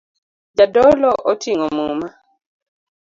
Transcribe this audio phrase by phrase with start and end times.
[0.57, 2.07] Jadolo oting'o muma